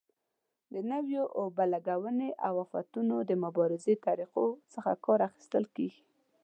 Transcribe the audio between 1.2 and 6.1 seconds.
اوبه لګونې او آفتونو مبارزې طریقو څخه کار اخیستل کېږي.